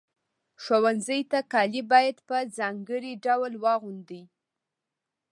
ښوونځي 0.63 1.21
ته 1.31 1.39
کالي 1.51 1.81
باید 1.91 2.17
په 2.27 2.37
ځانګړي 2.57 3.13
ډول 3.25 3.53
واغوندئ. 3.63 4.23